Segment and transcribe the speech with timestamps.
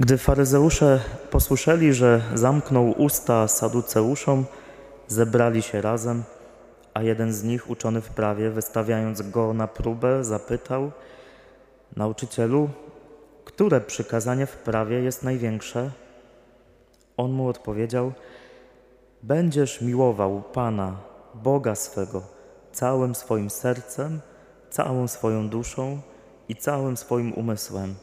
[0.00, 4.44] Gdy faryzeusze posłyszeli, że zamknął usta saduceuszom,
[5.08, 6.22] zebrali się razem,
[6.94, 10.90] a jeden z nich, uczony w prawie, wystawiając go na próbę, zapytał:
[11.96, 12.68] Nauczycielu,
[13.44, 15.90] które przykazanie w prawie jest największe?
[17.16, 18.12] On mu odpowiedział:
[19.22, 20.96] Będziesz miłował Pana,
[21.34, 22.35] Boga swego,
[22.76, 24.20] całym swoim sercem,
[24.70, 26.00] całą swoją duszą
[26.48, 27.94] i całym swoim umysłem.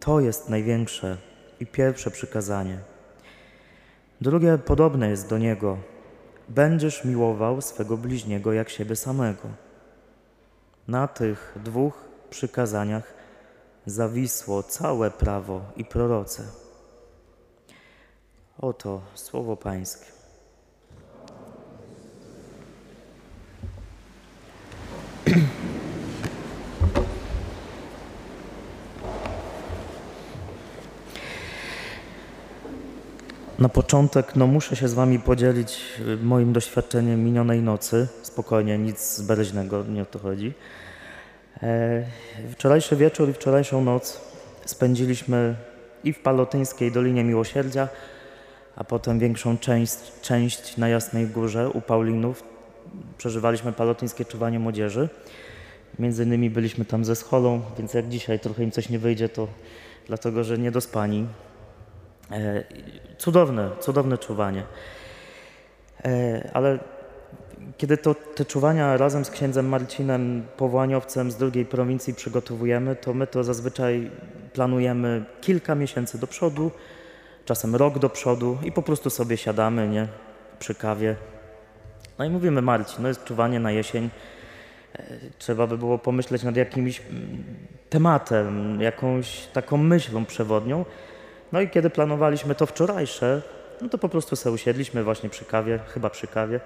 [0.00, 1.16] To jest największe
[1.60, 2.78] i pierwsze przykazanie.
[4.20, 5.78] Drugie podobne jest do niego:
[6.48, 9.48] Będziesz miłował swego bliźniego jak siebie samego.
[10.88, 13.14] Na tych dwóch przykazaniach
[13.86, 16.42] zawisło całe prawo i proroce.
[18.58, 20.13] Oto słowo Pańskie.
[33.64, 38.08] Na początek no, muszę się z Wami podzielić y, moim doświadczeniem minionej nocy.
[38.22, 40.52] Spokojnie, nic zbereźnego, nie o to chodzi.
[41.62, 42.04] E,
[42.50, 44.20] wczorajszy wieczór i wczorajszą noc
[44.66, 45.54] spędziliśmy
[46.04, 47.88] i w Palotyńskiej Dolinie Miłosierdzia,
[48.76, 52.44] a potem większą część, część na Jasnej Górze u Paulinów.
[53.18, 55.08] Przeżywaliśmy palotyńskie czuwanie młodzieży.
[55.98, 59.48] Między innymi byliśmy tam ze scholą, więc jak dzisiaj trochę im coś nie wyjdzie, to
[60.06, 61.26] dlatego, że nie dospani.
[62.30, 62.64] E,
[63.18, 64.62] cudowne, cudowne czuwanie.
[66.04, 66.78] E, ale
[67.78, 73.26] kiedy to, te czuwania razem z księdzem Marcinem, powołaniowcem z drugiej prowincji przygotowujemy, to my
[73.26, 74.10] to zazwyczaj
[74.52, 76.70] planujemy kilka miesięcy do przodu,
[77.44, 80.08] czasem rok do przodu i po prostu sobie siadamy nie,
[80.58, 81.16] przy kawie.
[82.18, 84.10] No i mówimy, Marcin, no jest czuwanie na jesień,
[84.94, 85.02] e,
[85.38, 87.44] trzeba by było pomyśleć nad jakimś mm,
[87.90, 90.84] tematem, jakąś taką myślą przewodnią.
[91.54, 93.42] No i kiedy planowaliśmy to wczorajsze,
[93.80, 96.60] no to po prostu sobie usiedliśmy właśnie przy kawie, chyba przy kawie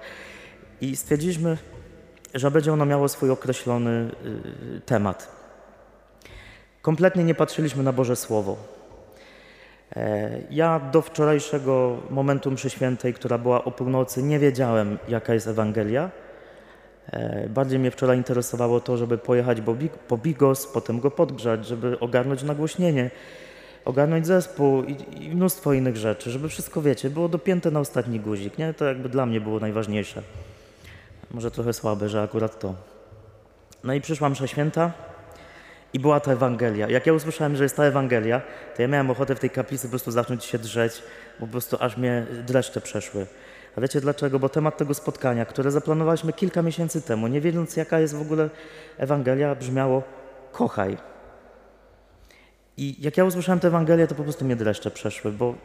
[0.81, 1.57] i stwierdziliśmy,
[2.33, 4.11] że będzie ono miało swój określony
[4.77, 5.31] y, temat.
[6.81, 8.57] Kompletnie nie patrzyliśmy na Boże Słowo.
[9.95, 15.47] E, ja do wczorajszego momentu mszy świętej, która była o północy, nie wiedziałem, jaka jest
[15.47, 16.09] Ewangelia.
[17.11, 19.57] E, bardziej mnie wczoraj interesowało to, żeby pojechać
[20.07, 23.11] po Bigos, potem go podgrzać, żeby ogarnąć nagłośnienie,
[23.85, 28.57] ogarnąć zespół i, i mnóstwo innych rzeczy, żeby wszystko, wiecie, było dopięte na ostatni guzik,
[28.57, 28.73] nie?
[28.73, 30.23] To jakby dla mnie było najważniejsze.
[31.31, 32.75] Może trochę słabe, że akurat to.
[33.83, 34.91] No i przyszła msza święta
[35.93, 36.89] i była ta Ewangelia.
[36.89, 38.41] Jak ja usłyszałem, że jest ta Ewangelia,
[38.75, 41.03] to ja miałem ochotę w tej kaplicy po prostu zacząć się drzeć,
[41.39, 43.25] bo po prostu aż mnie dreszcze przeszły.
[43.77, 44.39] A wiecie dlaczego?
[44.39, 48.49] Bo temat tego spotkania, które zaplanowaliśmy kilka miesięcy temu, nie wiedząc jaka jest w ogóle
[48.97, 50.03] Ewangelia, brzmiało
[50.51, 50.97] kochaj.
[52.79, 55.55] I jak ja usłyszałem tę Ewangelię, to po prostu mnie dreszcze przeszły, bo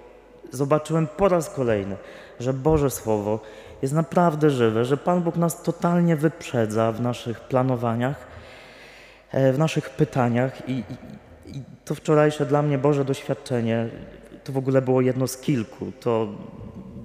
[0.52, 1.96] zobaczyłem po raz kolejny,
[2.40, 3.40] że Boże Słowo
[3.82, 8.26] jest naprawdę żywe, że Pan Bóg nas totalnie wyprzedza w naszych planowaniach,
[9.30, 13.88] e, w naszych pytaniach i, i, i to wczorajsze dla mnie Boże doświadczenie
[14.44, 15.92] to w ogóle było jedno z kilku.
[16.00, 16.28] To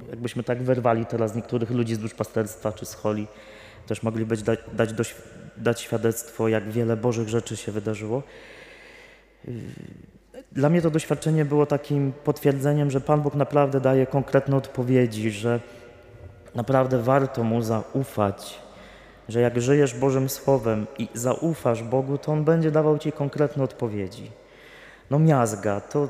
[0.09, 3.27] jakbyśmy tak wyrwali teraz niektórych ludzi z duszpasterstwa czy z choli,
[3.87, 5.15] też mogliby dać, dać,
[5.57, 8.23] dać świadectwo, jak wiele Bożych rzeczy się wydarzyło.
[10.51, 15.59] Dla mnie to doświadczenie było takim potwierdzeniem, że Pan Bóg naprawdę daje konkretne odpowiedzi, że
[16.55, 18.59] naprawdę warto Mu zaufać,
[19.29, 24.31] że jak żyjesz Bożym Słowem i zaufasz Bogu, to On będzie dawał Ci konkretne odpowiedzi.
[25.09, 26.07] No miazga, to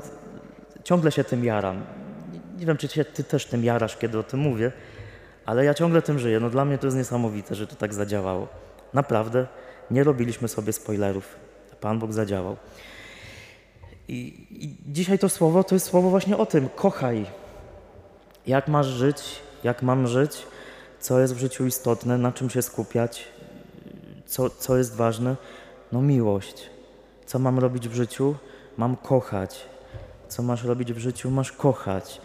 [0.84, 1.82] ciągle się tym jaram.
[2.58, 4.72] Nie wiem, czy się, Ty też tym jarasz, kiedy o tym mówię,
[5.46, 6.40] ale ja ciągle tym żyję.
[6.40, 8.48] No dla mnie to jest niesamowite, że to tak zadziałało.
[8.94, 9.46] Naprawdę
[9.90, 11.36] nie robiliśmy sobie spoilerów.
[11.80, 12.56] Pan Bóg zadziałał.
[14.10, 17.26] I, I, dzisiaj to słowo to jest słowo właśnie o tym: kochaj.
[18.46, 19.22] Jak masz żyć,
[19.64, 20.46] jak mam żyć,
[21.00, 23.28] co jest w życiu istotne, na czym się skupiać,
[24.26, 25.36] co, co jest ważne?
[25.92, 26.70] No, miłość.
[27.26, 28.34] Co mam robić w życiu?
[28.76, 29.66] Mam kochać.
[30.28, 31.30] Co masz robić w życiu?
[31.30, 32.20] Masz kochać.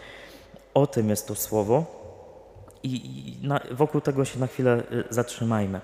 [0.74, 1.84] O tym jest to słowo.
[2.82, 2.94] I,
[3.42, 5.80] i na, wokół tego się na chwilę y, zatrzymajmy.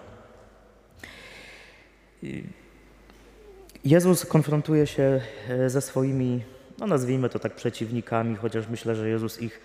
[3.85, 6.45] Jezus konfrontuje się e, ze swoimi,
[6.79, 9.61] no nazwijmy to tak, przeciwnikami, chociaż myślę, że Jezus ich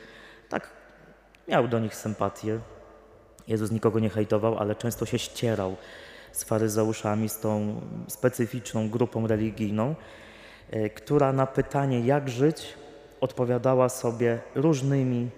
[0.50, 0.70] tak
[1.48, 2.60] miał do nich sympatię.
[3.48, 5.76] Jezus nikogo nie hejtował, ale często się ścierał
[6.32, 9.96] z faryzeuszami, z tą specyficzną grupą religijną,
[10.70, 12.74] e, która na pytanie, jak żyć,
[13.22, 15.30] odpowiadała sobie różnymi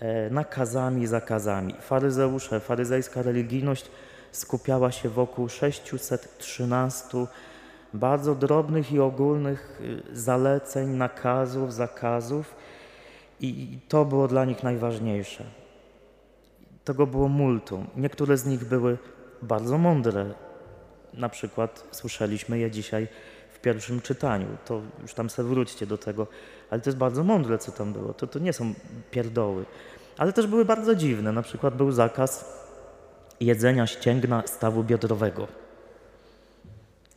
[0.00, 1.74] e, nakazami, zakazami.
[1.80, 3.90] Faryzeusze, faryzejska religijność
[4.32, 7.26] skupiała się wokół 613
[7.94, 12.54] bardzo drobnych i ogólnych y, zaleceń, nakazów, zakazów,
[13.40, 15.44] i to było dla nich najważniejsze.
[16.84, 17.86] Tego było multum.
[17.96, 18.98] Niektóre z nich były
[19.42, 20.34] bardzo mądre.
[21.14, 23.08] Na przykład słyszeliśmy je dzisiaj
[23.52, 24.46] w pierwszym czytaniu.
[24.64, 26.26] To już tam sobie wróćcie do tego.
[26.70, 28.14] Ale to jest bardzo mądre, co tam było.
[28.14, 28.74] To, to nie są
[29.10, 29.64] pierdoły.
[30.18, 31.32] Ale też były bardzo dziwne.
[31.32, 32.58] Na przykład był zakaz
[33.40, 35.48] jedzenia ścięgna stawu biodrowego.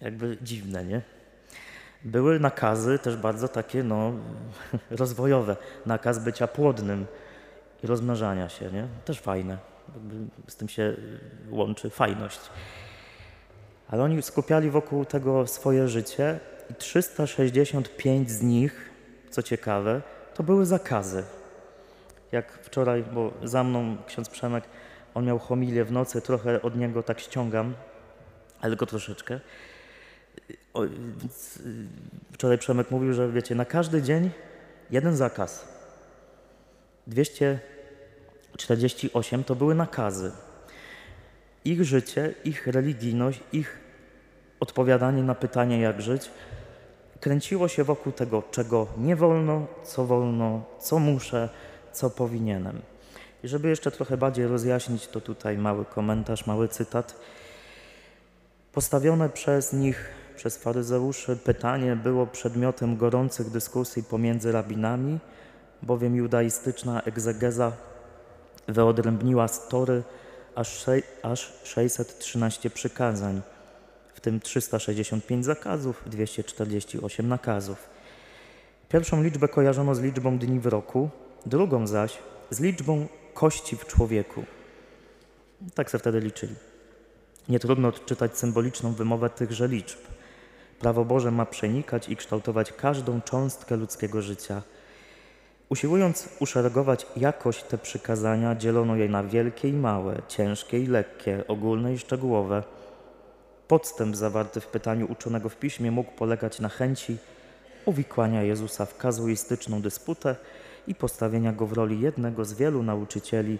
[0.01, 1.01] Jakby dziwne, nie?
[2.03, 4.13] Były nakazy też bardzo takie, no,
[4.91, 5.57] rozwojowe.
[5.85, 7.05] Nakaz bycia płodnym
[7.83, 8.87] i rozmnażania się, nie?
[9.05, 9.57] Też fajne.
[10.47, 10.95] Z tym się
[11.49, 12.39] łączy fajność.
[13.87, 16.39] Ale oni skupiali wokół tego swoje życie
[16.69, 18.89] i 365 z nich,
[19.29, 20.01] co ciekawe,
[20.33, 21.23] to były zakazy.
[22.31, 24.63] Jak wczoraj, bo za mną ksiądz Przemek,
[25.13, 27.73] on miał homilię w nocy, trochę od niego tak ściągam,
[28.61, 29.39] ale tylko troszeczkę.
[30.73, 30.81] O,
[32.33, 34.29] wczoraj Przemek mówił, że wiecie, na każdy dzień
[34.91, 35.67] jeden zakaz.
[37.07, 40.31] 248 to były nakazy.
[41.65, 43.79] Ich życie, ich religijność, ich
[44.59, 46.29] odpowiadanie na pytanie, jak żyć,
[47.19, 51.49] kręciło się wokół tego, czego nie wolno, co wolno, co muszę,
[51.91, 52.81] co powinienem.
[53.43, 57.15] I żeby jeszcze trochę bardziej rozjaśnić, to tutaj mały komentarz, mały cytat.
[58.73, 60.09] Postawione przez nich,
[60.41, 65.19] przez faryzeuszy, pytanie było przedmiotem gorących dyskusji pomiędzy rabinami,
[65.81, 67.71] bowiem judaistyczna egzegeza
[68.67, 70.03] wyodrębniła story
[70.55, 70.85] aż,
[71.23, 73.41] aż 613 przykazań
[74.13, 77.89] w tym 365 zakazów, 248 nakazów.
[78.89, 81.09] Pierwszą liczbę kojarzono z liczbą dni w roku,
[81.45, 82.17] drugą zaś
[82.49, 84.43] z liczbą kości w człowieku.
[85.75, 86.55] Tak se wtedy liczyli.
[87.49, 90.10] Nie trudno odczytać symboliczną wymowę tychże liczb.
[90.81, 94.61] Prawo Boże ma przenikać i kształtować każdą cząstkę ludzkiego życia.
[95.69, 101.93] Usiłując uszeregować jakość te przykazania, dzielono je na wielkie i małe, ciężkie i lekkie, ogólne
[101.93, 102.63] i szczegółowe–
[103.71, 107.17] Podstęp zawarty w pytaniu uczonego w piśmie mógł polegać na chęci
[107.85, 110.35] uwikłania Jezusa w kazuistyczną dysputę
[110.87, 113.59] i postawienia go w roli jednego z wielu nauczycieli,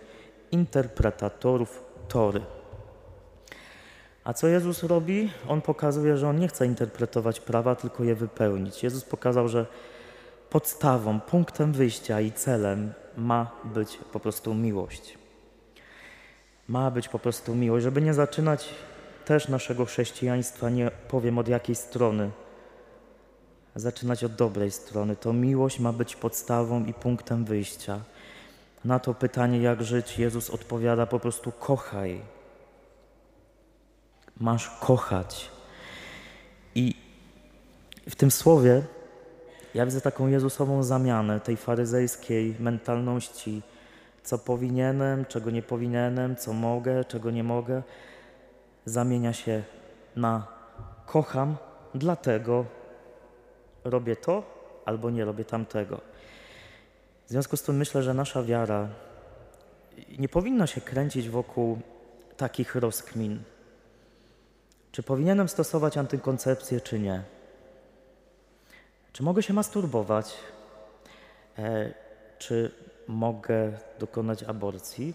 [0.51, 2.41] interpretatorów Tory.
[4.23, 5.31] A co Jezus robi?
[5.47, 8.83] On pokazuje, że on nie chce interpretować prawa, tylko je wypełnić.
[8.83, 9.65] Jezus pokazał, że
[10.49, 15.17] podstawą, punktem wyjścia i celem ma być po prostu miłość.
[16.67, 18.69] Ma być po prostu miłość, żeby nie zaczynać
[19.25, 22.31] też naszego chrześcijaństwa, nie powiem od jakiej strony,
[23.75, 25.15] zaczynać od dobrej strony.
[25.15, 27.99] To miłość ma być podstawą i punktem wyjścia.
[28.85, 32.21] Na to pytanie, jak żyć, Jezus odpowiada po prostu: kochaj.
[34.41, 35.51] Masz kochać.
[36.75, 36.95] I
[38.09, 38.83] w tym słowie
[39.73, 43.61] ja widzę taką Jezusową zamianę tej faryzejskiej mentalności,
[44.23, 47.83] co powinienem, czego nie powinienem, co mogę, czego nie mogę
[48.85, 49.63] zamienia się
[50.15, 50.47] na
[51.05, 51.57] kocham,
[51.95, 52.65] dlatego
[53.83, 54.43] robię to
[54.85, 56.01] albo nie robię tamtego.
[57.25, 58.87] W związku z tym myślę, że nasza wiara
[60.19, 61.79] nie powinna się kręcić wokół
[62.37, 63.43] takich rozkmin.
[64.91, 67.23] Czy powinienem stosować antykoncepcję, czy nie?
[69.13, 70.33] Czy mogę się masturbować?
[71.57, 71.93] E,
[72.39, 72.71] czy
[73.07, 75.13] mogę dokonać aborcji?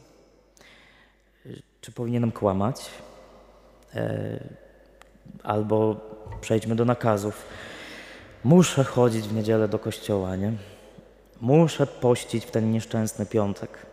[1.47, 1.49] E,
[1.81, 2.91] czy powinienem kłamać?
[3.95, 4.41] E,
[5.43, 6.01] albo
[6.41, 7.47] przejdźmy do nakazów.
[8.45, 10.53] Muszę chodzić w niedzielę do kościoła, nie?
[11.41, 13.87] Muszę pościć w ten nieszczęsny piątek.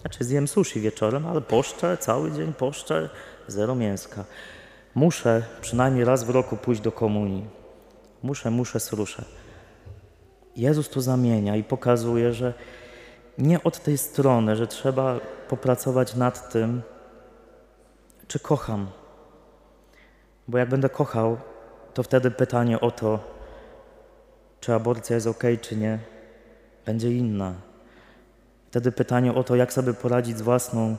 [0.00, 3.10] Znaczy zjem sushi wieczorem, ale poszczę, cały dzień poszczę,
[3.48, 4.24] zero mięska.
[4.94, 7.44] Muszę przynajmniej raz w roku pójść do komunii.
[8.22, 9.24] Muszę, muszę, sruszę.
[10.56, 12.54] Jezus tu zamienia i pokazuje, że
[13.38, 16.82] nie od tej strony, że trzeba popracować nad tym,
[18.28, 18.86] czy kocham
[20.50, 21.36] bo jak będę kochał,
[21.94, 23.18] to wtedy pytanie o to,
[24.60, 25.98] czy aborcja jest ok, czy nie,
[26.86, 27.54] będzie inna.
[28.70, 30.96] Wtedy pytanie o to, jak sobie poradzić z własną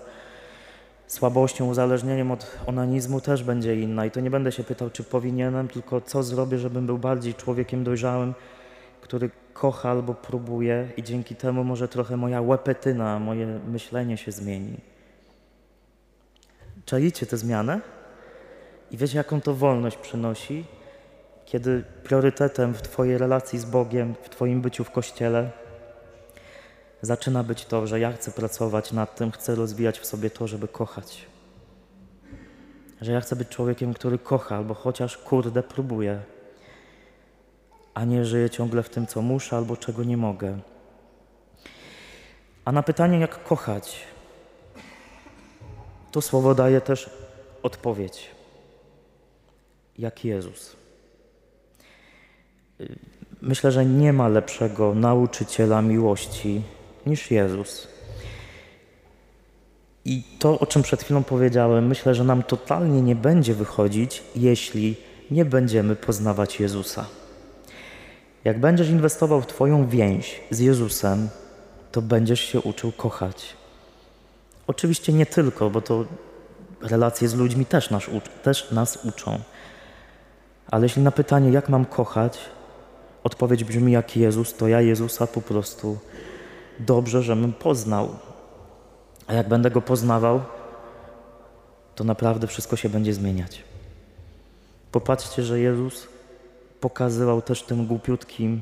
[1.12, 4.06] słabością, uzależnieniem od onanizmu też będzie inna.
[4.06, 7.84] I to nie będę się pytał, czy powinienem, tylko co zrobię, żebym był bardziej człowiekiem
[7.84, 8.34] dojrzałym,
[9.01, 14.77] który kocha albo próbuje i dzięki temu może trochę moja łepetyna, moje myślenie się zmieni.
[16.86, 17.82] Czajcie tę zmianę?
[18.91, 20.65] I wiecie, jaką to wolność przynosi,
[21.46, 25.51] kiedy priorytetem w Twojej relacji z Bogiem, w Twoim byciu w kościele
[27.01, 30.67] zaczyna być to, że ja chcę pracować nad tym, chcę rozwijać w sobie to, żeby
[30.67, 31.25] kochać.
[33.01, 36.22] Że ja chcę być człowiekiem, który kocha, albo chociaż kurde próbuje,
[37.93, 40.60] a nie żyje ciągle w tym, co muszę, albo czego nie mogę.
[42.65, 44.03] A na pytanie, jak kochać,
[46.12, 47.10] to słowo daje też
[47.63, 48.31] odpowiedź.
[49.98, 50.75] Jak Jezus.
[53.41, 56.62] Myślę, że nie ma lepszego nauczyciela miłości
[57.05, 57.88] niż Jezus.
[60.05, 64.96] I to, o czym przed chwilą powiedziałem, myślę, że nam totalnie nie będzie wychodzić, jeśli
[65.31, 67.05] nie będziemy poznawać Jezusa.
[68.43, 71.29] Jak będziesz inwestował w Twoją więź z Jezusem,
[71.91, 73.55] to będziesz się uczył kochać.
[74.67, 76.05] Oczywiście nie tylko, bo to
[76.81, 78.03] relacje z ludźmi też nas,
[78.43, 79.39] też nas uczą.
[80.72, 82.39] Ale jeśli na pytanie, jak mam kochać,
[83.24, 85.98] odpowiedź brzmi jak Jezus, to ja Jezusa po prostu
[86.85, 88.09] dobrze, żebym poznał.
[89.27, 90.41] A jak będę go poznawał,
[91.95, 93.63] to naprawdę wszystko się będzie zmieniać.
[94.91, 96.07] Popatrzcie, że Jezus
[96.79, 98.61] pokazywał też tym głupiutkim,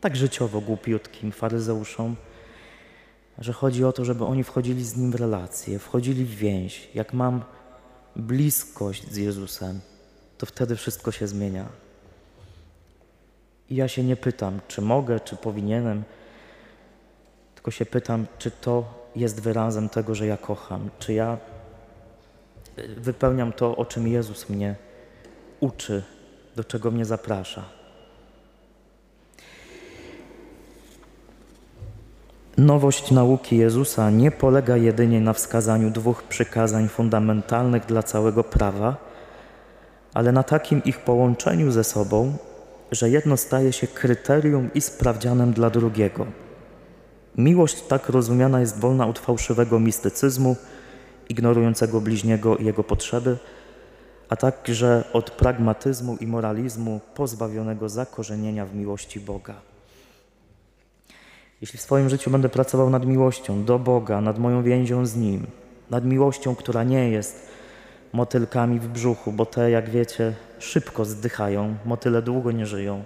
[0.00, 2.16] tak życiowo głupiutkim faryzeuszom,
[3.38, 6.88] że chodzi o to, żeby oni wchodzili z Nim w relacje, wchodzili w więź.
[6.94, 7.42] Jak mam
[8.16, 9.80] bliskość z Jezusem,
[10.38, 11.66] to wtedy wszystko się zmienia.
[13.70, 16.04] I ja się nie pytam, czy mogę, czy powinienem,
[17.66, 18.84] tylko się pytam, czy to
[19.16, 21.38] jest wyrazem tego, że ja kocham, czy ja
[22.78, 24.74] y, wypełniam to, o czym Jezus mnie
[25.60, 26.02] uczy,
[26.56, 27.62] do czego mnie zaprasza.
[32.56, 38.96] Nowość nauki Jezusa nie polega jedynie na wskazaniu dwóch przykazań fundamentalnych dla całego prawa,
[40.14, 42.36] ale na takim ich połączeniu ze sobą,
[42.92, 46.45] że jedno staje się kryterium i sprawdzianem dla drugiego.
[47.38, 50.56] Miłość tak rozumiana jest wolna od fałszywego mistycyzmu,
[51.28, 53.36] ignorującego bliźniego i jego potrzeby,
[54.28, 59.54] a także od pragmatyzmu i moralizmu pozbawionego zakorzenienia w miłości Boga.
[61.60, 65.46] Jeśli w swoim życiu będę pracował nad miłością do Boga, nad moją więzią z Nim,
[65.90, 67.48] nad miłością, która nie jest
[68.12, 73.04] motylkami w brzuchu, bo te, jak wiecie, szybko zdychają, motyle długo nie żyją,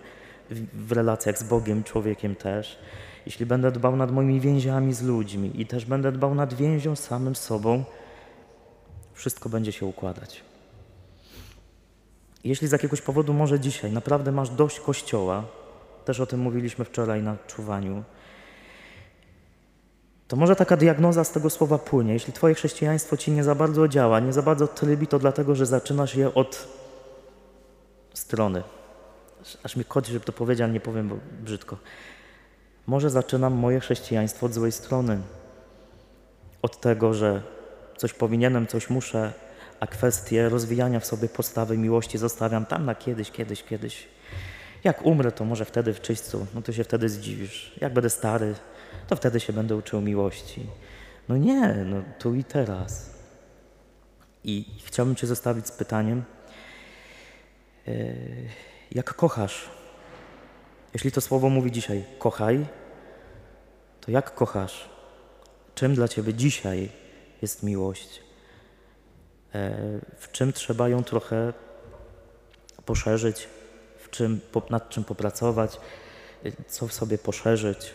[0.74, 2.78] w, relacjach z Bogiem, człowiekiem też.
[3.26, 7.36] Jeśli będę dbał nad moimi więziami z ludźmi i też będę dbał nad więzią samym
[7.36, 7.84] sobą,
[9.12, 10.42] wszystko będzie się układać.
[12.44, 15.44] Jeśli z jakiegoś powodu może dzisiaj naprawdę masz dość kościoła,
[16.04, 18.04] też o tym mówiliśmy wczoraj na czuwaniu,
[20.28, 22.12] to może taka diagnoza z tego słowa płynie.
[22.12, 25.66] Jeśli Twoje chrześcijaństwo Ci nie za bardzo działa, nie za bardzo trybi, to dlatego, że
[25.66, 26.68] zaczynasz je od
[28.14, 28.62] strony.
[29.62, 31.76] Aż mi kodzi, żeby to powiedział, nie powiem bo brzydko.
[32.90, 35.20] Może zaczynam moje chrześcijaństwo od złej strony.
[36.62, 37.42] Od tego, że
[37.96, 39.32] coś powinienem, coś muszę,
[39.80, 44.08] a kwestię rozwijania w sobie postawy miłości zostawiam tam na kiedyś, kiedyś, kiedyś.
[44.84, 47.72] Jak umrę, to może wtedy w czyśćcu, no to się wtedy zdziwisz.
[47.80, 48.54] Jak będę stary,
[49.08, 50.66] to wtedy się będę uczył miłości.
[51.28, 53.10] No nie, no tu i teraz.
[54.44, 56.24] I chciałbym Cię zostawić z pytaniem,
[57.88, 57.92] e,
[58.92, 59.70] jak kochasz?
[60.94, 62.66] Jeśli to słowo mówi dzisiaj, kochaj,
[64.00, 64.88] to jak kochasz?
[65.74, 66.90] Czym dla Ciebie dzisiaj
[67.42, 68.20] jest miłość?
[69.54, 69.76] E,
[70.18, 71.52] w czym trzeba ją trochę
[72.86, 73.48] poszerzyć?
[73.98, 74.40] W czym,
[74.70, 75.80] nad czym popracować?
[76.44, 77.94] E, co w sobie poszerzyć?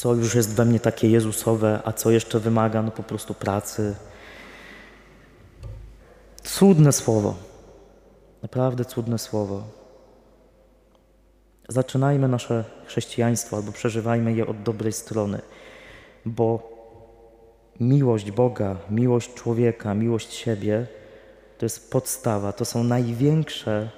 [0.00, 3.94] co już jest we mnie takie Jezusowe, a co jeszcze wymaga no po prostu pracy.
[6.42, 7.34] Cudne słowo.
[8.42, 9.62] Naprawdę cudne słowo.
[11.70, 15.40] Zaczynajmy nasze chrześcijaństwo albo przeżywajmy je od dobrej strony,
[16.24, 16.70] bo
[17.80, 20.86] miłość Boga, miłość człowieka, miłość siebie
[21.58, 23.90] to jest podstawa, to są największe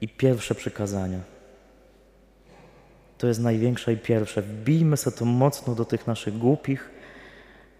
[0.00, 1.20] i pierwsze przykazania.
[3.18, 4.42] To jest największe i pierwsze.
[4.42, 6.90] Wbijmy sobie to mocno do tych naszych głupich,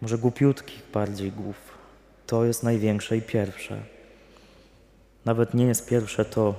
[0.01, 1.57] może głupiutkich bardziej głów.
[2.27, 3.83] To jest największe i pierwsze.
[5.25, 6.55] Nawet nie jest pierwsze to,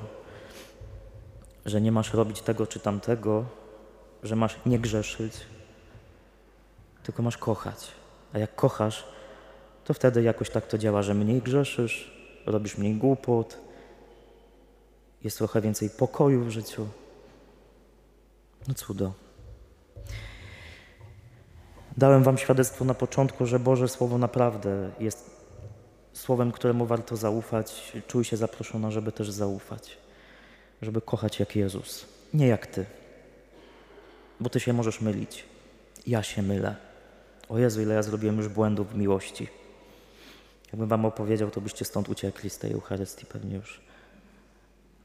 [1.69, 3.45] że nie masz robić tego czy tamtego,
[4.23, 5.33] że masz nie grzeszyć,
[7.03, 7.91] tylko masz kochać.
[8.33, 9.03] A jak kochasz,
[9.85, 12.11] to wtedy jakoś tak to działa, że mniej grzeszysz,
[12.45, 13.57] robisz mniej głupot,
[15.23, 16.87] jest trochę więcej pokoju w życiu.
[18.67, 19.13] No cudo.
[21.97, 25.39] Dałem Wam świadectwo na początku, że Boże Słowo naprawdę jest
[26.13, 27.93] słowem, któremu warto zaufać.
[28.07, 29.97] Czuj się zaproszona, żeby też zaufać,
[30.81, 32.85] żeby kochać jak Jezus, nie jak Ty.
[34.39, 35.45] Bo Ty się możesz mylić.
[36.07, 36.75] Ja się mylę.
[37.49, 39.47] O Jezu, ile ja zrobiłem już błędów w miłości.
[40.71, 43.81] Jakbym wam opowiedział, to byście stąd uciekli z tej Eucharystii pewnie już.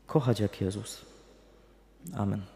[0.06, 1.04] Kochać jak Jezus.
[2.16, 2.53] Amen.